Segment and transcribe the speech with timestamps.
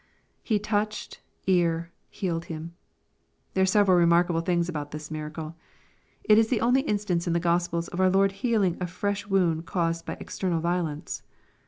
[0.41, 2.73] [He touched..,ear...healed him.]
[3.53, 5.55] There are several remarkable things about this miracle.
[6.23, 9.67] It is the only instance in the Gospels of our Lord healing a fresh wound
[9.67, 11.21] caused by external violence.